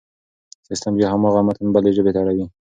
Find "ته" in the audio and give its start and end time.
2.15-2.19